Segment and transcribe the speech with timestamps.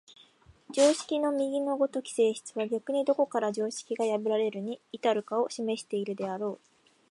[0.73, 6.59] 常識の右の如き性質は逆にどこから常識が破られるに至るかを示しているであろう。